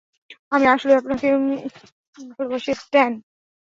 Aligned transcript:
আমি 0.51 0.65
আসলেই 0.67 0.99
আপনাকে 1.01 1.27
ভালোবাসি, 2.31 2.71
স্ট্যান। 2.75 3.11